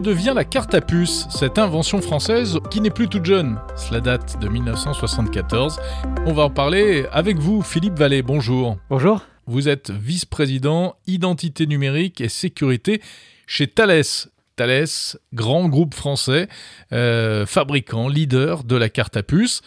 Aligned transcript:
devient 0.00 0.32
la 0.34 0.44
carte 0.44 0.74
à 0.74 0.80
puce, 0.80 1.26
cette 1.30 1.58
invention 1.58 2.00
française 2.00 2.58
qui 2.70 2.80
n'est 2.80 2.90
plus 2.90 3.08
toute 3.08 3.24
jeune 3.24 3.58
Cela 3.76 4.00
date 4.00 4.40
de 4.40 4.48
1974. 4.48 5.78
On 6.26 6.32
va 6.32 6.44
en 6.44 6.50
parler 6.50 7.06
avec 7.12 7.38
vous, 7.38 7.62
Philippe 7.62 7.98
Vallée. 7.98 8.22
Bonjour. 8.22 8.78
Bonjour. 8.88 9.22
Vous 9.46 9.68
êtes 9.68 9.90
vice-président 9.90 10.96
identité 11.06 11.66
numérique 11.66 12.20
et 12.20 12.28
sécurité 12.28 13.02
chez 13.46 13.66
Thales. 13.66 14.02
Thales, 14.56 14.86
grand 15.34 15.68
groupe 15.68 15.94
français, 15.94 16.48
euh, 16.92 17.44
fabricant, 17.46 18.08
leader 18.08 18.64
de 18.64 18.76
la 18.76 18.88
carte 18.88 19.16
à 19.16 19.22
puce. 19.22 19.60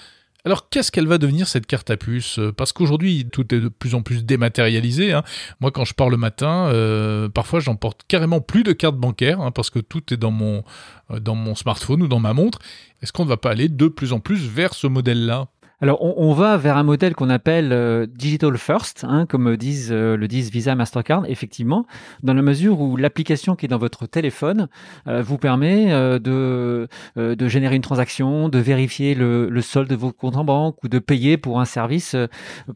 Alors 0.45 0.67
qu'est-ce 0.69 0.91
qu'elle 0.91 1.07
va 1.07 1.17
devenir 1.17 1.47
cette 1.47 1.65
carte 1.67 1.89
à 1.89 1.95
puce? 1.95 2.37
Parce 2.57 2.73
qu'aujourd'hui 2.73 3.25
tout 3.31 3.55
est 3.55 3.61
de 3.61 3.69
plus 3.69 3.95
en 3.95 4.01
plus 4.01 4.25
dématérialisé. 4.25 5.13
Hein. 5.13 5.23
Moi 5.61 5.71
quand 5.71 5.85
je 5.85 5.93
pars 5.93 6.09
le 6.09 6.17
matin, 6.17 6.67
euh, 6.67 7.29
parfois 7.29 7.61
j'emporte 7.61 8.01
carrément 8.09 8.41
plus 8.41 8.63
de 8.63 8.73
carte 8.73 8.97
bancaire 8.97 9.39
hein, 9.39 9.51
parce 9.51 9.69
que 9.69 9.79
tout 9.79 10.13
est 10.13 10.17
dans 10.17 10.31
mon, 10.31 10.65
euh, 11.11 11.21
dans 11.21 11.35
mon 11.35 11.55
smartphone 11.55 12.03
ou 12.03 12.09
dans 12.09 12.19
ma 12.19 12.33
montre. 12.33 12.59
Est-ce 13.01 13.13
qu'on 13.13 13.23
ne 13.23 13.29
va 13.29 13.37
pas 13.37 13.51
aller 13.51 13.69
de 13.69 13.87
plus 13.87 14.11
en 14.11 14.19
plus 14.19 14.45
vers 14.45 14.73
ce 14.73 14.87
modèle-là? 14.87 15.47
Alors, 15.83 16.01
on, 16.01 16.31
va 16.31 16.55
vers 16.55 16.77
un 16.77 16.83
modèle 16.83 17.13
qu'on 17.13 17.29
appelle 17.29 17.73
euh, 17.73 18.05
digital 18.05 18.57
first, 18.57 19.03
hein, 19.05 19.25
comme 19.25 19.49
euh, 19.49 20.15
le 20.15 20.27
disent 20.29 20.49
Visa, 20.49 20.75
Mastercard, 20.75 21.25
effectivement, 21.27 21.85
dans 22.23 22.33
la 22.33 22.41
mesure 22.41 22.79
où 22.79 22.95
l'application 22.95 23.57
qui 23.57 23.65
est 23.65 23.67
dans 23.67 23.79
votre 23.79 24.05
téléphone 24.05 24.69
euh, 25.09 25.21
vous 25.21 25.37
permet 25.37 25.89
de, 26.21 26.87
générer 27.17 27.75
une 27.75 27.81
transaction, 27.81 28.47
de 28.47 28.59
vérifier 28.59 29.13
le, 29.13 29.49
le, 29.49 29.61
solde 29.61 29.89
de 29.89 29.95
vos 29.95 30.13
comptes 30.13 30.37
en 30.37 30.45
banque 30.45 30.81
ou 30.85 30.87
de 30.87 30.99
payer 30.99 31.35
pour 31.35 31.59
un 31.59 31.65
service 31.65 32.15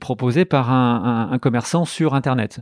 proposé 0.01 0.43
par 0.43 0.69
un, 0.69 1.39
commerçant 1.39 1.85
sur 1.85 2.13
Internet. 2.13 2.59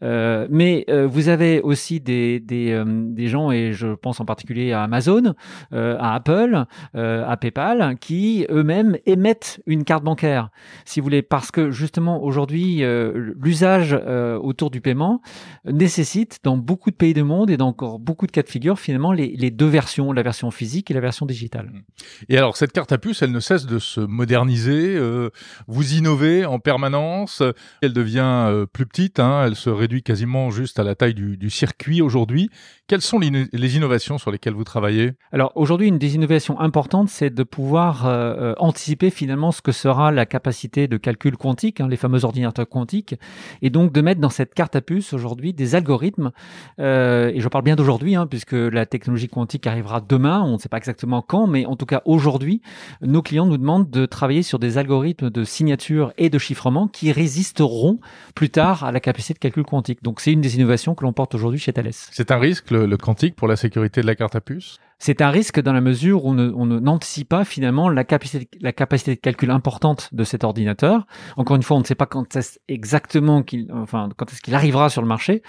mais 0.00 0.86
vous 0.88 1.28
avez 1.28 1.60
aussi 1.60 1.98
des, 1.98 2.38
des, 2.38 2.80
des, 2.86 3.26
gens, 3.26 3.50
et 3.50 3.72
je 3.72 3.88
pense 3.94 4.20
en 4.20 4.24
particulier 4.24 4.72
à 4.72 4.84
Amazon, 4.84 5.34
à 5.72 6.14
Apple, 6.14 6.66
à 6.94 7.36
PayPal, 7.36 7.96
qui 7.98 8.46
eux-mêmes 8.48 8.96
émettent 9.04 9.60
une 9.66 9.84
carte 9.88 10.04
bancaire, 10.04 10.50
si 10.84 11.00
vous 11.00 11.04
voulez, 11.04 11.22
parce 11.22 11.50
que 11.50 11.70
justement 11.70 12.22
aujourd'hui, 12.22 12.84
euh, 12.84 13.32
l'usage 13.40 13.98
euh, 13.98 14.36
autour 14.36 14.70
du 14.70 14.82
paiement 14.82 15.22
nécessite 15.64 16.40
dans 16.44 16.58
beaucoup 16.58 16.90
de 16.90 16.96
pays 16.96 17.14
du 17.14 17.22
monde 17.22 17.48
et 17.48 17.56
dans 17.56 17.68
encore 17.68 17.98
beaucoup 17.98 18.26
de 18.26 18.32
cas 18.32 18.42
de 18.42 18.48
figure, 18.48 18.78
finalement, 18.78 19.12
les, 19.12 19.50
deux 19.50 19.66
versions, 19.66 20.12
la 20.12 20.22
version 20.22 20.50
physique 20.50 20.90
et 20.90 20.94
la 20.94 21.00
version 21.00 21.24
digitale. 21.24 21.72
Et 22.28 22.36
alors, 22.36 22.58
cette 22.58 22.72
carte 22.72 22.92
à 22.92 22.98
puce, 22.98 23.22
elle 23.22 23.32
ne 23.32 23.40
cesse 23.40 23.64
de 23.64 23.78
se 23.78 24.00
moderniser, 24.00 24.94
euh, 24.94 25.30
vous 25.68 25.94
innovez 25.94 26.44
en 26.44 26.58
permanence, 26.58 27.42
elle 27.80 27.94
devient 27.94 28.66
plus 28.72 28.84
petite, 28.84 29.20
hein, 29.20 29.44
elle 29.46 29.56
se 29.56 29.70
réduit 29.70 30.02
quasiment 30.02 30.50
juste 30.50 30.78
à 30.78 30.84
la 30.84 30.96
taille 30.96 31.14
du, 31.14 31.38
du 31.38 31.48
circuit 31.48 32.02
aujourd'hui. 32.02 32.50
Quelles 32.88 33.02
sont 33.02 33.18
les 33.18 33.76
innovations 33.76 34.18
sur 34.18 34.30
lesquelles 34.30 34.54
vous 34.54 34.64
travaillez? 34.64 35.12
Alors 35.32 35.52
aujourd'hui, 35.54 35.88
une 35.88 35.98
des 35.98 36.14
innovations 36.14 36.60
importantes, 36.60 37.08
c'est 37.08 37.30
de 37.30 37.42
pouvoir 37.42 38.06
anticiper 38.58 39.10
finalement 39.10 39.52
ce 39.52 39.62
que 39.62 39.67
sera 39.72 40.10
la 40.12 40.26
capacité 40.26 40.88
de 40.88 40.96
calcul 40.96 41.36
quantique, 41.36 41.80
hein, 41.80 41.88
les 41.88 41.96
fameux 41.96 42.24
ordinateurs 42.24 42.68
quantiques, 42.68 43.16
et 43.62 43.70
donc 43.70 43.92
de 43.92 44.00
mettre 44.00 44.20
dans 44.20 44.30
cette 44.30 44.54
carte 44.54 44.76
à 44.76 44.80
puce 44.80 45.12
aujourd'hui 45.12 45.52
des 45.52 45.74
algorithmes, 45.74 46.30
euh, 46.80 47.30
et 47.34 47.40
je 47.40 47.48
parle 47.48 47.64
bien 47.64 47.76
d'aujourd'hui, 47.76 48.16
hein, 48.16 48.26
puisque 48.26 48.52
la 48.52 48.86
technologie 48.86 49.28
quantique 49.28 49.66
arrivera 49.66 50.00
demain, 50.00 50.42
on 50.42 50.54
ne 50.54 50.58
sait 50.58 50.68
pas 50.68 50.78
exactement 50.78 51.22
quand, 51.22 51.46
mais 51.46 51.66
en 51.66 51.76
tout 51.76 51.86
cas 51.86 52.02
aujourd'hui, 52.04 52.62
nos 53.02 53.22
clients 53.22 53.46
nous 53.46 53.58
demandent 53.58 53.90
de 53.90 54.06
travailler 54.06 54.42
sur 54.42 54.58
des 54.58 54.78
algorithmes 54.78 55.30
de 55.30 55.44
signature 55.44 56.12
et 56.18 56.30
de 56.30 56.38
chiffrement 56.38 56.88
qui 56.88 57.12
résisteront 57.12 57.98
plus 58.34 58.50
tard 58.50 58.84
à 58.84 58.92
la 58.92 59.00
capacité 59.00 59.34
de 59.34 59.38
calcul 59.38 59.64
quantique. 59.64 60.02
Donc 60.02 60.20
c'est 60.20 60.32
une 60.32 60.40
des 60.40 60.56
innovations 60.56 60.94
que 60.94 61.04
l'on 61.04 61.12
porte 61.12 61.34
aujourd'hui 61.34 61.58
chez 61.58 61.72
Thales. 61.72 61.92
C'est 61.92 62.30
un 62.30 62.38
risque, 62.38 62.70
le 62.70 62.96
quantique, 62.96 63.36
pour 63.36 63.48
la 63.48 63.56
sécurité 63.56 64.00
de 64.00 64.06
la 64.06 64.14
carte 64.14 64.36
à 64.36 64.40
puce? 64.40 64.78
C'est 64.98 65.22
un 65.22 65.30
risque 65.30 65.60
dans 65.60 65.72
la 65.72 65.80
mesure 65.80 66.24
où 66.24 66.30
on 66.30 66.66
n'anticipe 66.66 67.28
pas 67.28 67.44
finalement 67.44 67.88
la 67.88 68.04
capacité, 68.04 68.48
la 68.60 68.72
capacité 68.72 69.14
de 69.14 69.20
calcul 69.20 69.50
importante 69.50 70.08
de 70.12 70.24
cet 70.24 70.42
ordinateur. 70.42 71.06
Encore 71.36 71.56
une 71.56 71.62
fois, 71.62 71.76
on 71.76 71.80
ne 71.80 71.84
sait 71.84 71.94
pas 71.94 72.06
quand 72.06 72.36
est 72.36 72.60
exactement 72.66 73.42
qu'il, 73.42 73.70
enfin, 73.72 74.08
quand 74.16 74.32
est-ce 74.32 74.40
qu'il 74.40 74.54
arrivera 74.54 74.90
sur 74.90 75.00
le 75.00 75.08
marché. 75.08 75.42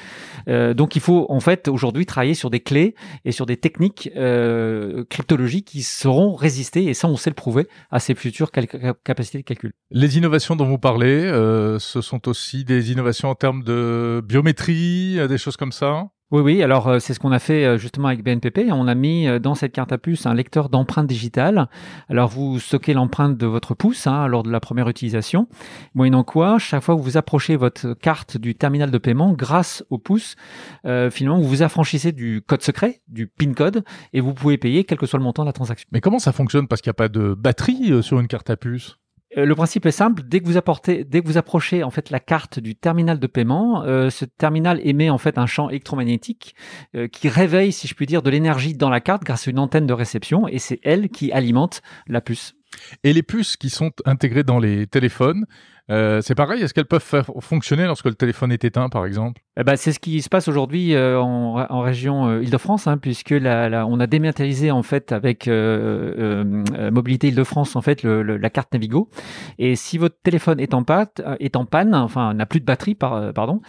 Euh, 0.48 0.76
donc, 0.76 0.96
il 0.96 1.02
faut 1.02 1.26
en 1.30 1.40
fait 1.40 1.68
aujourd'hui 1.68 2.06
travailler 2.06 2.36
sur 2.36 2.52
des 2.52 2.60
clés 2.60 2.94
et 3.26 3.32
sur 3.32 3.48
des 3.48 3.58
techniques 3.58 4.12
euh, 4.16 5.04
cryptologiques 5.10 5.66
qui 5.66 5.82
seront 5.82 6.36
résistées, 6.36 6.86
et 6.86 6.94
ça, 6.94 7.08
on 7.08 7.18
sait 7.18 7.32
le 7.32 7.36
prouver, 7.36 7.68
à 7.90 8.00
ces 8.00 8.14
futures 8.14 8.52
capacités 8.52 9.40
de 9.40 9.44
calcul. 9.44 9.72
Les 9.90 10.18
innovations 10.18 10.56
dont 10.56 10.66
vous 10.66 10.78
parlez, 10.78 11.26
euh, 11.26 11.80
ce 11.80 12.02
sont 12.02 12.28
aussi 12.28 12.66
des 12.66 12.92
innovations 12.92 13.30
en 13.30 13.36
termes 13.36 13.64
de 13.64 14.22
biométrie, 14.24 15.18
des 15.28 15.38
choses 15.38 15.58
comme 15.58 15.72
ça? 15.72 16.10
Oui, 16.32 16.42
oui. 16.42 16.62
Alors, 16.62 16.88
euh, 16.88 17.00
c'est 17.00 17.16
ce 17.16 17.20
qu'on 17.20 17.32
a 17.32 17.40
fait 17.40 17.66
euh, 17.66 17.78
justement 17.80 18.08
avec 18.08 18.24
BNPP. 18.24 18.72
On 18.72 18.88
a 18.88 18.94
mis 18.94 19.28
euh, 19.28 19.40
dans 19.40 19.56
cette 19.56 19.72
carte 19.72 19.92
à 19.92 19.98
puce 19.98 20.28
un 20.28 20.36
lecteur 20.36 20.70
d'empreintes 20.70 21.08
digitales. 21.08 21.68
Alors, 22.08 22.30
vous 22.30 22.60
stockez 22.60 22.94
l'empreinte 22.94 23.36
de 23.36 23.48
votre 23.48 23.74
pouce 23.74 24.06
hein, 24.06 24.28
lors 24.28 24.44
de 24.44 24.52
la 24.52 24.60
première 24.60 24.88
utilisation. 24.90 25.48
Moyennant 25.96 26.24
quoi, 26.24 26.60
chaque 26.60 26.84
fois 26.84 26.96
que 26.96 27.02
vous 27.02 27.18
approchez 27.18 27.56
votre 27.56 27.96
carte 27.96 28.38
du 28.38 28.54
terminal 28.54 28.92
de 28.92 28.98
paiement, 29.00 29.34
grâce 29.34 29.84
au 29.90 29.98
pouce, 29.98 30.36
finalement, 30.84 31.40
vous 31.40 31.48
vous 31.48 31.64
affranchissez 31.64 32.12
du 32.12 32.44
code 32.46 32.62
secret, 32.62 33.02
du 33.08 33.26
PIN 33.26 33.54
code, 33.54 33.84
et 34.14 34.22
vous 34.22 34.34
pouvez 34.34 34.58
payer 34.58 34.84
quel 34.84 35.00
que 35.00 35.08
soit 35.08 35.18
le 35.18 35.26
montant 35.26 35.44
de 35.44 35.48
la 35.48 35.54
transaction. 35.54 35.88
Mais 35.92 36.02
comment 36.02 36.20
ça 36.20 36.32
fonctionne? 36.32 36.68
Parce 36.68 36.82
qu'il 36.82 36.90
n'y 36.90 36.96
a 36.96 37.02
pas 37.02 37.10
de 37.10 37.34
batterie 37.34 38.04
sur 38.04 38.20
une 38.20 38.28
carte 38.28 38.50
à 38.50 38.58
puce? 38.58 38.99
euh, 38.99 38.99
le 39.46 39.56
principe 39.56 39.86
est 39.86 39.92
simple. 39.92 40.24
Dès 40.26 40.40
que 40.40 40.46
vous 40.46 40.58
apportez, 40.58 41.04
dès 41.04 41.22
que 41.22 41.28
vous 41.28 41.38
approchez 41.38 41.84
en 41.84 41.90
fait 41.90 42.10
la 42.10 42.20
carte 42.20 42.60
du 42.60 42.76
terminal 42.76 43.20
de 43.20 43.28
paiement, 43.28 43.84
euh, 43.84 44.10
ce 44.10 44.26
terminal 44.26 44.80
émet 44.84 45.10
en 45.10 45.18
fait 45.18 45.38
un 45.38 45.46
champ 45.46 45.70
électromagnétique 45.70 46.56
euh, 46.96 47.08
qui 47.08 47.30
réveille, 47.30 47.72
si 47.72 47.88
je 47.88 47.94
puis 47.94 48.06
dire, 48.06 48.22
de 48.22 48.30
l'énergie 48.30 48.74
dans 48.74 48.90
la 48.90 49.02
carte 49.02 49.24
grâce 49.24 49.48
à 49.48 49.52
une 49.52 49.60
antenne 49.60 49.88
de 49.88 49.94
réception, 49.94 50.48
et 50.48 50.60
c'est 50.60 50.80
elle 50.84 51.10
qui 51.10 51.32
alimente 51.32 51.82
la 52.08 52.22
puce. 52.22 52.56
Et 53.04 53.14
les 53.14 53.24
puces 53.24 53.58
qui 53.58 53.70
sont 53.70 53.92
intégrées 54.06 54.44
dans 54.44 54.60
les 54.60 54.88
téléphones, 54.88 55.46
euh, 55.90 56.22
c'est 56.22 56.36
pareil, 56.36 56.62
est-ce 56.62 56.74
qu'elles 56.74 56.86
peuvent 56.86 57.02
faire 57.02 57.32
fonctionner 57.40 57.86
lorsque 57.86 58.06
le 58.06 58.14
téléphone 58.14 58.52
est 58.52 58.64
éteint, 58.64 58.90
par 58.90 59.06
exemple? 59.06 59.42
Eh 59.60 59.64
ben, 59.64 59.76
C'est 59.76 59.92
ce 59.92 60.00
qui 60.00 60.22
se 60.22 60.30
passe 60.30 60.48
aujourd'hui 60.48 60.94
euh, 60.94 61.20
en, 61.20 61.66
en, 61.70 61.82
région 61.82 62.28
euh, 62.28 62.44
Île-de-France, 62.44 62.88
hein, 62.88 62.98
puisque 62.98 63.32
la, 63.32 63.86
on 63.88 64.00
a 64.00 64.08
dématérialisé 64.08 64.72
en 64.72 64.84
fait 64.84 65.12
avec 65.12 65.48
Mobilité 65.48 67.30
Île-de-France 67.30 67.76
en 67.76 67.82
fait 67.82 68.04
le, 68.04 68.22
la 68.22 68.50
carte 68.50 68.72
Navigo. 68.74 69.10
Et 69.58 69.76
si 69.76 69.98
votre 69.98 70.16
téléphone 70.22 70.60
est 70.60 70.74
en, 70.74 70.84
pâte, 70.84 71.22
est 71.40 71.56
en 71.56 71.66
panne, 71.66 71.96
enfin 71.96 72.34
n'a 72.34 72.46
plus 72.46 72.60
de 72.60 72.66
batterie, 72.66 72.96
par, 72.96 73.34
pardon, 73.34 73.62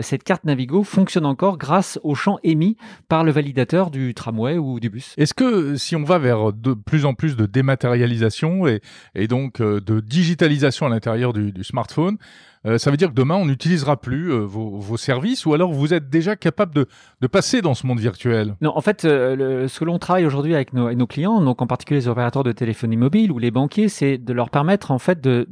cette 0.00 0.22
carte 0.22 0.44
Navigo 0.44 0.82
fonctionne 0.82 1.26
encore 1.26 1.58
grâce 1.58 1.98
au 2.02 2.14
champ 2.14 2.38
émis 2.42 2.76
par 3.08 3.24
le 3.24 3.30
validateur 3.30 3.90
du 3.90 4.14
tramway 4.14 4.58
ou 4.58 4.80
du 4.80 4.90
bus. 4.90 5.14
Est-ce 5.18 5.34
que 5.34 5.76
si 5.76 5.96
on 5.96 6.04
va 6.04 6.18
vers 6.18 6.52
de 6.52 6.74
plus 6.74 7.04
en 7.04 7.14
plus 7.14 7.36
de 7.36 7.46
dématérialisation 7.46 8.66
et, 8.66 8.80
et 9.14 9.26
donc 9.28 9.60
de 9.60 10.00
digitalisation 10.00 10.86
à 10.86 10.88
l'intérieur 10.88 11.32
du, 11.32 11.52
du 11.58 11.64
smartphone. 11.64 12.18
Euh, 12.68 12.78
ça 12.78 12.90
veut 12.90 12.96
dire 12.96 13.08
que 13.08 13.14
demain, 13.14 13.36
on 13.36 13.46
n'utilisera 13.46 13.96
plus 13.96 14.30
euh, 14.30 14.40
vos, 14.40 14.96
services 14.96 15.46
ou 15.46 15.54
alors 15.54 15.72
vous 15.72 15.94
êtes 15.94 16.10
déjà 16.10 16.36
capable 16.36 16.74
de, 16.74 17.26
passer 17.26 17.62
dans 17.62 17.74
ce 17.74 17.86
monde 17.86 18.00
virtuel? 18.00 18.56
Non, 18.60 18.72
en 18.76 18.80
fait, 18.80 19.04
euh, 19.04 19.68
ce 19.68 19.80
que 19.80 19.84
l'on 19.84 19.98
travaille 19.98 20.26
aujourd'hui 20.26 20.54
avec 20.54 20.72
nos, 20.72 21.06
clients, 21.06 21.40
donc 21.40 21.62
en 21.62 21.66
particulier 21.66 22.00
les 22.00 22.08
opérateurs 22.08 22.42
de 22.42 22.52
téléphonie 22.52 22.96
mobile 22.96 23.32
ou 23.32 23.38
les 23.38 23.50
banquiers, 23.50 23.88
c'est 23.88 24.18
de 24.18 24.32
leur 24.32 24.50
permettre 24.50 24.90
en 24.90 24.98
fait 24.98 25.20
de, 25.20 25.46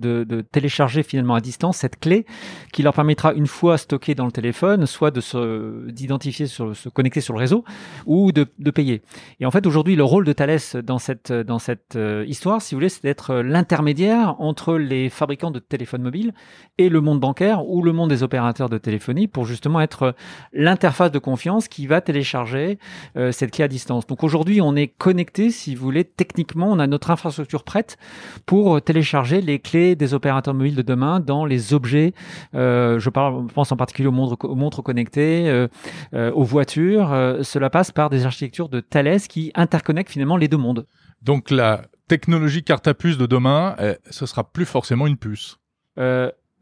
télécharger 0.52 1.02
finalement 1.02 1.34
à 1.34 1.40
distance 1.40 1.78
cette 1.78 1.98
clé 1.98 2.26
qui 2.72 2.82
leur 2.82 2.92
permettra 2.92 3.32
une 3.32 3.46
fois 3.46 3.78
stockée 3.78 4.14
dans 4.14 4.26
le 4.26 4.32
téléphone, 4.32 4.86
soit 4.86 5.10
de 5.10 5.20
se 5.20 5.90
d'identifier, 5.90 6.46
sur, 6.46 6.76
se 6.76 6.88
connecter 6.88 7.20
sur 7.20 7.34
le 7.34 7.38
réseau 7.38 7.64
ou 8.04 8.32
de, 8.32 8.46
de 8.58 8.70
payer. 8.70 9.02
Et 9.40 9.46
en 9.46 9.50
fait, 9.50 9.66
aujourd'hui, 9.66 9.96
le 9.96 10.04
rôle 10.04 10.24
de 10.24 10.32
Thales 10.32 10.58
dans 10.82 10.98
cette, 10.98 11.32
dans 11.32 11.58
cette 11.58 11.98
histoire, 12.26 12.60
si 12.62 12.74
vous 12.74 12.78
voulez, 12.78 12.88
c'est 12.88 13.02
d'être 13.02 13.36
l'intermédiaire 13.36 14.40
entre 14.40 14.76
les 14.76 15.08
fabricants 15.08 15.50
de 15.50 15.58
téléphones 15.58 16.02
mobiles 16.02 16.32
et 16.78 16.88
le 16.88 17.00
monde 17.06 17.20
bancaire 17.20 17.66
ou 17.66 17.82
le 17.82 17.92
monde 17.92 18.10
des 18.10 18.22
opérateurs 18.22 18.68
de 18.68 18.78
téléphonie 18.78 19.26
pour 19.26 19.46
justement 19.46 19.80
être 19.80 20.14
l'interface 20.52 21.10
de 21.10 21.18
confiance 21.18 21.68
qui 21.68 21.86
va 21.86 22.00
télécharger 22.00 22.78
euh, 23.16 23.32
cette 23.32 23.52
clé 23.52 23.64
à 23.64 23.68
distance. 23.68 24.06
Donc 24.06 24.22
aujourd'hui, 24.24 24.60
on 24.60 24.76
est 24.76 24.88
connecté, 24.88 25.50
si 25.50 25.74
vous 25.74 25.84
voulez, 25.84 26.04
techniquement, 26.04 26.70
on 26.70 26.78
a 26.78 26.86
notre 26.86 27.10
infrastructure 27.10 27.64
prête 27.64 27.96
pour 28.44 28.82
télécharger 28.82 29.40
les 29.40 29.58
clés 29.58 29.96
des 29.96 30.12
opérateurs 30.12 30.54
mobiles 30.54 30.76
de 30.76 30.82
demain 30.82 31.20
dans 31.20 31.44
les 31.44 31.72
objets. 31.72 32.12
Euh, 32.54 32.98
je, 32.98 33.10
parle, 33.10 33.46
pense 33.46 33.72
en 33.72 33.76
particulier 33.76 34.08
aux 34.08 34.12
montres, 34.12 34.44
aux 34.44 34.54
montres 34.54 34.82
connectées, 34.82 35.48
euh, 35.48 36.32
aux 36.32 36.44
voitures. 36.44 37.08
cela 37.42 37.70
passe 37.70 37.92
par 37.92 38.10
des 38.10 38.26
architectures 38.26 38.68
de 38.68 38.80
Thales 38.80 39.20
qui 39.20 39.52
interconnectent 39.54 40.10
finalement 40.10 40.36
les 40.36 40.48
deux 40.48 40.56
mondes. 40.56 40.86
Donc 41.22 41.50
la 41.50 41.82
technologie 42.08 42.62
carte 42.62 42.88
à 42.88 42.94
puce 42.94 43.18
de 43.18 43.26
demain, 43.26 43.74
eh, 43.80 43.94
ce 44.10 44.26
sera 44.26 44.44
plus 44.44 44.64
forcément 44.64 45.06
une 45.06 45.16
puce. 45.16 45.58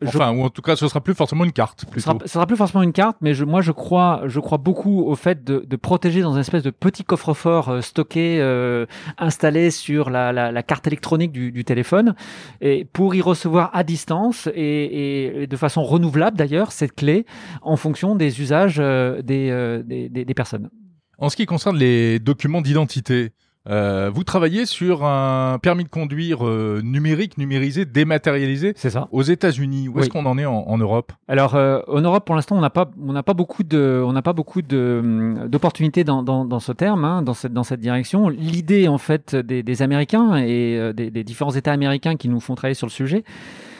Enfin, 0.05 0.32
ou 0.32 0.43
en 0.43 0.50
tout 0.50 0.61
cas, 0.61 0.76
ce 0.76 0.87
sera 0.88 1.00
plus 1.00 1.14
forcément 1.14 1.44
une 1.44 1.52
carte. 1.52 1.85
Ce 1.94 2.00
sera, 2.00 2.19
sera 2.26 2.46
plus 2.46 2.56
forcément 2.56 2.82
une 2.82 2.93
carte, 2.93 3.17
mais 3.20 3.32
je, 3.32 3.44
moi, 3.44 3.61
je 3.61 3.73
crois, 3.73 4.23
je 4.26 4.41
crois 4.41 4.58
beaucoup 4.58 5.02
au 5.05 5.14
fait 5.14 5.44
de, 5.44 5.64
de 5.67 5.76
protéger 5.76 6.20
dans 6.20 6.35
une 6.35 6.41
espèce 6.41 6.62
de 6.62 6.70
petit 6.70 7.05
coffre-fort 7.05 7.69
euh, 7.69 7.81
stocké, 7.81 8.38
euh, 8.41 8.87
installé 9.19 9.70
sur 9.70 10.11
la, 10.11 10.32
la, 10.32 10.52
la, 10.52 10.62
carte 10.62 10.87
électronique 10.87 11.32
du, 11.32 11.52
du, 11.52 11.64
téléphone, 11.64 12.14
et 12.61 12.85
pour 12.85 13.14
y 13.14 13.23
recevoir 13.23 13.70
à 13.73 13.85
distance 13.85 14.49
et, 14.55 15.43
et 15.43 15.46
de 15.46 15.56
façon 15.56 15.82
renouvelable 15.82 16.37
d'ailleurs 16.37 16.73
cette 16.73 16.94
clé 16.94 17.25
en 17.62 17.76
fonction 17.76 18.17
des 18.17 18.41
usages 18.41 18.76
euh, 18.79 19.23
des, 19.23 19.82
des, 19.85 20.08
des, 20.08 20.25
des 20.25 20.35
personnes. 20.35 20.70
En 21.19 21.29
ce 21.29 21.37
qui 21.37 21.46
concerne 21.46 21.76
les 21.76 22.19
documents 22.19 22.61
d'identité, 22.61 23.31
euh, 23.70 24.11
vous 24.12 24.25
travaillez 24.25 24.66
sur 24.66 25.05
un 25.05 25.58
permis 25.58 25.84
de 25.84 25.88
conduire 25.88 26.46
euh, 26.46 26.82
numérique, 26.84 27.38
numérisé, 27.38 27.87
dématérialisé. 27.87 28.75
C'est 28.76 28.90
ça. 28.90 29.08
Aux 29.11 29.22
États-Unis, 29.22 29.88
où 29.88 29.99
est-ce 30.00 30.11
qu'on 30.11 30.26
en 30.26 30.37
est 30.37 30.44
en, 30.44 30.78
Europe? 30.78 31.12
Alors, 31.28 31.55
euh, 31.55 31.81
en 31.88 32.02
Europe, 32.02 32.26
pour 32.26 32.34
l'instant, 32.34 32.56
on 32.56 32.61
n'a 32.61 32.70
pas, 32.70 32.90
on 33.02 33.12
n'a 33.12 33.22
pas 33.22 33.32
beaucoup 33.32 33.62
de, 33.62 34.02
on 34.05 34.12
n'a 34.12 34.22
pas 34.22 34.34
beaucoup 34.34 34.61
de 34.61 35.00
hum, 35.02 35.49
d'opportunités 35.49 36.05
dans, 36.05 36.22
dans, 36.22 36.44
dans, 36.44 36.61
ce 36.61 36.72
terme, 36.72 37.05
hein, 37.05 37.22
dans 37.22 37.34
cette, 37.34 37.52
dans 37.52 37.64
cette 37.64 37.81
direction. 37.81 38.28
L'idée, 38.28 38.87
en 38.88 38.99
fait, 38.99 39.34
des, 39.34 39.62
des 39.62 39.82
Américains 39.82 40.37
et 40.37 40.93
des, 40.94 41.10
des 41.10 41.25
différents 41.25 41.55
États 41.55 41.72
américains 41.72 42.17
qui 42.17 42.28
nous 42.28 42.40
font 42.40 42.55
travailler 42.55 42.75
sur 42.75 42.87
le 42.87 42.93
sujet, 42.93 43.25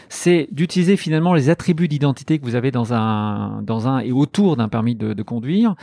c'est 0.08 0.48
d'utiliser 0.50 0.96
finalement 0.96 1.34
les 1.34 1.50
attributs 1.50 1.88
d'identité 1.88 2.38
que 2.38 2.44
vous 2.44 2.54
avez 2.54 2.70
dans 2.70 2.92
un, 2.92 4.00
et 4.00 4.12
autour 4.12 4.56
d'un 4.56 4.68
permis 4.68 4.94
de, 4.94 5.12
de, 5.12 5.22
conduire 5.22 5.74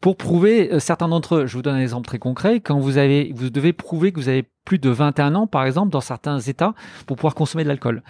pour 0.00 0.16
prouver 0.16 0.72
euh, 0.72 0.78
certains 0.78 1.08
d'entre 1.08 1.36
eux. 1.36 1.46
Je 1.46 1.56
vous 1.56 1.62
donne 1.62 1.76
un 1.76 1.80
exemple 1.80 2.06
très 2.06 2.18
concret. 2.18 2.60
Quand 2.60 2.78
vous 2.78 2.98
avez, 2.98 3.32
vous 3.34 3.50
devez 3.50 3.72
prouver 3.72 4.12
que 4.12 4.20
vous 4.20 4.28
avez 4.28 4.44
plus 4.68 4.78
de 4.78 4.90
21 4.90 5.34
ans, 5.34 5.46
par 5.46 5.64
exemple, 5.64 5.90
dans 5.90 6.02
certains 6.02 6.38
États, 6.38 6.74
pour 7.06 7.16
pouvoir 7.16 7.34
consommer 7.34 7.64
de 7.64 7.68
l'alcool. 7.68 8.02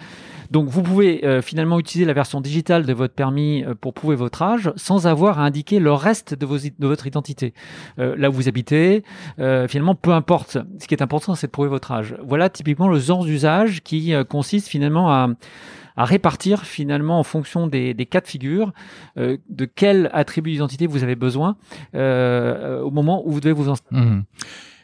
Donc, 0.51 0.67
vous 0.67 0.83
pouvez 0.83 1.25
euh, 1.25 1.41
finalement 1.41 1.79
utiliser 1.79 2.05
la 2.05 2.11
version 2.11 2.41
digitale 2.41 2.85
de 2.85 2.91
votre 2.91 3.13
permis 3.13 3.63
euh, 3.63 3.75
pour 3.79 3.93
prouver 3.93 4.17
votre 4.17 4.41
âge, 4.41 4.69
sans 4.75 5.07
avoir 5.07 5.39
à 5.39 5.45
indiquer 5.45 5.79
le 5.79 5.93
reste 5.93 6.33
de, 6.33 6.45
vos, 6.45 6.57
de 6.57 6.85
votre 6.87 7.07
identité. 7.07 7.53
Euh, 7.97 8.13
là 8.17 8.29
où 8.29 8.33
vous 8.33 8.49
habitez, 8.49 9.03
finalement, 9.69 9.95
peu 9.95 10.11
importe. 10.11 10.57
Ce 10.79 10.87
qui 10.87 10.93
est 10.93 11.01
important, 11.01 11.33
c'est 11.33 11.47
de 11.47 11.51
prouver 11.51 11.69
votre 11.69 11.93
âge. 11.93 12.17
Voilà 12.21 12.49
typiquement 12.49 12.89
le 12.89 12.99
genre 12.99 13.23
d'usage 13.23 13.81
qui 13.81 14.13
consiste 14.27 14.67
finalement 14.67 15.09
à 15.09 15.29
répartir 15.95 16.63
finalement 16.63 17.19
en 17.19 17.23
fonction 17.23 17.67
des, 17.67 17.93
des 17.93 18.05
cas 18.05 18.19
de 18.19 18.27
figure 18.27 18.73
de 19.15 19.65
quel 19.65 20.09
attribut 20.13 20.51
d'identité 20.51 20.87
vous 20.87 21.03
avez 21.03 21.15
besoin 21.15 21.55
au 21.93 22.91
moment 22.91 23.25
où 23.25 23.31
vous 23.31 23.39
devez 23.39 23.53
vous 23.53 23.69
en... 23.69 23.75
Mmh. 23.91 24.21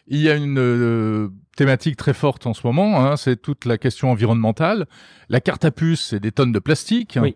Il 0.07 0.19
y 0.19 0.29
a 0.29 0.35
une 0.35 1.31
thématique 1.55 1.97
très 1.97 2.13
forte 2.13 2.45
en 2.45 2.53
ce 2.53 2.65
moment, 2.65 3.03
hein, 3.03 3.17
c'est 3.17 3.41
toute 3.41 3.65
la 3.65 3.77
question 3.77 4.11
environnementale. 4.11 4.85
La 5.29 5.41
carte 5.41 5.65
à 5.65 5.71
puce, 5.71 6.05
c'est 6.09 6.19
des 6.19 6.31
tonnes 6.31 6.51
de 6.51 6.59
plastique. 6.59 7.17
Oui. 7.21 7.35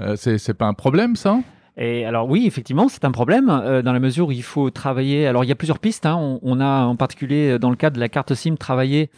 Euh, 0.00 0.16
c'est 0.16 0.54
pas 0.54 0.66
un 0.66 0.74
problème, 0.74 1.16
ça? 1.16 1.40
Et 1.76 2.04
alors 2.04 2.28
oui, 2.28 2.46
effectivement, 2.46 2.88
c'est 2.88 3.04
un 3.04 3.10
problème 3.10 3.48
euh, 3.48 3.82
dans 3.82 3.92
la 3.92 4.00
mesure 4.00 4.28
où 4.28 4.32
il 4.32 4.42
faut 4.42 4.70
travailler. 4.70 5.26
Alors 5.26 5.44
il 5.44 5.48
y 5.48 5.52
a 5.52 5.54
plusieurs 5.54 5.78
pistes. 5.78 6.04
Hein. 6.04 6.16
On, 6.16 6.38
on, 6.42 6.60
a 6.60 6.84
en 6.84 6.96
particulier 6.96 7.58
dans 7.58 7.70
le 7.70 7.76
cadre 7.76 7.94
de 7.94 8.00
la 8.00 8.08
carte 8.08 8.34
SIM 8.34 8.56
travaillé 8.56 9.10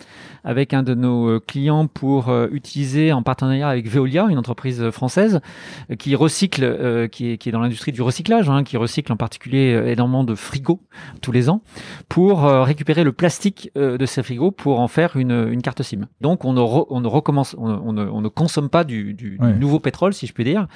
avec 0.45 0.75
un 0.75 0.83
de 0.83 0.95
nos 0.95 1.29
euh, 1.29 1.41
clients 1.41 1.87
pour 1.87 2.29
euh, 2.29 2.49
utiliser 2.53 3.13
en 3.13 3.23
partenariat 3.23 3.69
avec 3.69 3.89
Veolia, 3.89 4.27
une 4.29 4.39
entreprise 4.39 4.91
française 4.91 5.41
qui 5.99 6.15
recycle, 6.15 7.09
qui, 7.11 7.33
est, 7.33 7.39
qui, 7.39 7.49
est, 7.49 7.53
dans 7.53 7.61
l'industrie 7.61 7.93
du 7.93 8.03
recyclage, 8.03 8.49
hein, 8.49 8.65
qui 8.65 8.77
recycle 8.77 9.13
en 9.13 9.17
particulier 9.17 9.83
énormément 9.87 10.25
de 10.25 10.35
frigos 10.35 10.81
tous 11.21 11.33
les 11.33 11.49
ans 11.49 11.63
pour 12.09 12.43
récupérer 12.43 13.05
le 13.05 13.13
plastique 13.13 13.71
de 13.75 14.07
ces 14.07 14.23
frigos 14.23 14.51
pour 14.51 14.81
en 14.81 14.89
faire 14.89 15.17
une, 15.17 15.49
une 15.51 15.63
carte 15.63 15.83
SIM. 15.83 16.07
Donc 16.21 16.45
on 16.45 16.53
ne, 16.53 16.61
on 16.61 17.01
ne 17.01 17.09
recommence, 17.09 17.55
on, 17.59 17.93
ne, 17.93 18.05
on, 18.05 18.21
ne, 18.21 18.29
consomme 18.29 18.69
pas 18.69 18.85
du, 18.85 19.15
du, 19.15 19.39
du 19.39 19.53
nouveau 19.59 19.81
pétrole, 19.81 20.13
si 20.13 20.27
je 20.27 20.33
puis 20.33 20.45
dire, 20.45 20.67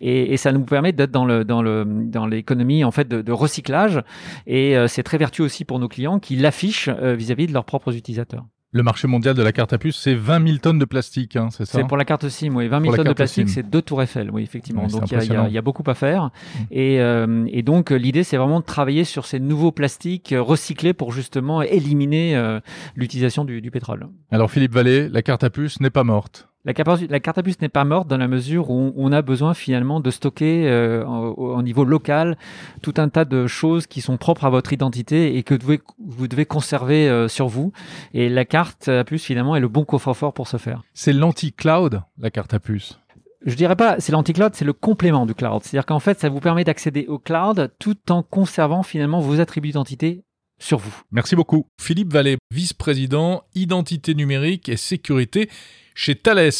et, 0.00 0.32
et 0.32 0.36
ça 0.36 0.52
nous 0.52 0.64
permet 0.64 0.92
d'être 0.92 1.10
dans 1.10 1.25
le 1.26 1.44
dans 1.44 1.62
le 1.62 1.84
dans 1.86 2.26
l'économie 2.26 2.84
en 2.84 2.90
fait 2.90 3.08
de, 3.08 3.22
de 3.22 3.32
recyclage 3.32 4.02
et 4.46 4.76
euh, 4.76 4.88
c'est 4.88 5.02
très 5.02 5.18
vertueux 5.18 5.44
aussi 5.44 5.64
pour 5.64 5.78
nos 5.78 5.88
clients 5.88 6.18
qui 6.18 6.36
l'affichent 6.36 6.88
euh, 6.88 7.14
vis-à-vis 7.14 7.46
de 7.46 7.52
leurs 7.52 7.64
propres 7.64 7.96
utilisateurs. 7.96 8.44
Le 8.72 8.82
marché 8.82 9.08
mondial 9.08 9.34
de 9.34 9.42
la 9.42 9.52
carte 9.52 9.72
à 9.72 9.78
puce, 9.78 9.96
c'est 9.96 10.14
20 10.14 10.46
000 10.46 10.58
tonnes 10.58 10.78
de 10.78 10.84
plastique, 10.84 11.36
hein, 11.36 11.48
c'est 11.50 11.64
ça? 11.64 11.78
C'est 11.78 11.86
pour 11.86 11.96
la 11.96 12.04
carte 12.04 12.28
SIM, 12.28 12.54
oui. 12.56 12.68
20 12.68 12.82
000 12.82 12.96
tonnes 12.96 13.06
de 13.06 13.12
plastique, 13.14 13.48
c'est 13.48 13.62
deux 13.62 13.80
tours 13.80 14.02
Eiffel, 14.02 14.30
oui, 14.30 14.42
effectivement. 14.42 14.86
donc 14.86 15.10
il 15.10 15.22
y, 15.22 15.26
y, 15.26 15.52
y, 15.52 15.58
a 15.58 15.62
beaucoup 15.62 15.84
à 15.86 15.94
faire. 15.94 16.30
Et, 16.70 17.00
euh, 17.00 17.46
et, 17.48 17.62
donc 17.62 17.90
l'idée, 17.90 18.22
c'est 18.22 18.36
vraiment 18.36 18.60
de 18.60 18.64
travailler 18.66 19.04
sur 19.04 19.24
ces 19.24 19.40
nouveaux 19.40 19.72
plastiques 19.72 20.34
recyclés 20.36 20.92
pour 20.92 21.12
justement 21.12 21.62
éliminer 21.62 22.58
l'utilisation 22.96 23.46
du, 23.46 23.62
du 23.62 23.70
pétrole. 23.70 24.08
Alors 24.30 24.50
Philippe 24.50 24.74
Vallée, 24.74 25.08
la 25.08 25.22
carte 25.22 25.44
à 25.44 25.48
puce 25.48 25.80
n'est 25.80 25.88
pas 25.88 26.04
morte. 26.04 26.48
La, 26.66 26.74
carte 26.74 27.38
à 27.38 27.42
puce 27.44 27.60
n'est 27.60 27.68
pas 27.68 27.84
morte 27.84 28.08
dans 28.08 28.16
la 28.16 28.26
mesure 28.26 28.70
où 28.70 28.92
on 28.96 29.12
a 29.12 29.22
besoin 29.22 29.54
finalement 29.54 30.00
de 30.00 30.10
stocker 30.10 30.68
euh, 30.68 31.04
au, 31.04 31.62
niveau 31.62 31.84
local 31.84 32.36
tout 32.82 32.94
un 32.96 33.08
tas 33.08 33.24
de 33.24 33.46
choses 33.46 33.86
qui 33.86 34.00
sont 34.00 34.16
propres 34.16 34.46
à 34.46 34.50
votre 34.50 34.72
identité 34.72 35.36
et 35.36 35.44
que 35.44 35.54
vous 35.54 35.58
devez, 35.58 35.80
vous 36.04 36.26
devez 36.26 36.44
conserver 36.44 37.08
euh, 37.08 37.28
sur 37.28 37.46
vous. 37.46 37.72
Et 38.14 38.28
la 38.28 38.44
carte 38.44 38.88
à 38.88 39.04
puce 39.04 39.22
finalement 39.22 39.54
est 39.54 39.60
le 39.60 39.68
bon 39.68 39.84
coffre-fort 39.84 40.32
pour 40.32 40.48
ce 40.48 40.56
faire. 40.56 40.82
C'est 40.92 41.12
l'anti-cloud, 41.12 42.02
la 42.18 42.30
carte 42.30 42.52
à 42.52 42.58
puce 42.58 42.98
je 43.44 43.54
dirais 43.54 43.76
pas, 43.76 44.00
c'est 44.00 44.10
l'anti-cloud, 44.10 44.54
c'est 44.54 44.64
le 44.64 44.72
complément 44.72 45.24
du 45.24 45.32
cloud. 45.32 45.62
C'est-à-dire 45.62 45.86
qu'en 45.86 46.00
fait, 46.00 46.18
ça 46.18 46.28
vous 46.28 46.40
permet 46.40 46.64
d'accéder 46.64 47.06
au 47.06 47.20
cloud 47.20 47.70
tout 47.78 47.96
en 48.10 48.24
conservant 48.24 48.82
finalement 48.82 49.20
vos 49.20 49.38
attributs 49.40 49.68
d'identité 49.68 50.24
sur 50.58 50.78
vous. 50.78 50.94
Merci 51.10 51.36
beaucoup. 51.36 51.66
Philippe 51.80 52.12
Vallée, 52.12 52.38
vice-président 52.50 53.44
identité 53.54 54.14
numérique 54.14 54.68
et 54.68 54.76
sécurité 54.76 55.50
chez 55.94 56.14
Thales. 56.14 56.50